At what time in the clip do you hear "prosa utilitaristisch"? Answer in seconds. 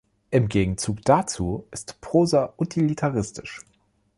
2.01-3.61